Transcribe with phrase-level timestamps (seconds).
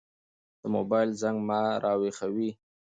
[0.61, 2.49] د موبايل زنګ ما راويښوي.